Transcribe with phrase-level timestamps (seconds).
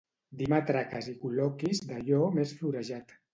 [0.37, 3.15] Dir matraques i col·loquis d'allò més florejat.